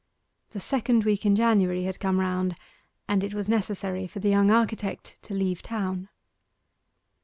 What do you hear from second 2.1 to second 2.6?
round,